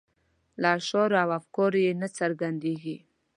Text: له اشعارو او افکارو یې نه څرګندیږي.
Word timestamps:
له 0.61 0.67
اشعارو 0.77 1.15
او 1.23 1.29
افکارو 1.39 1.77
یې 1.85 1.91
نه 2.01 2.07
څرګندیږي. 2.17 2.97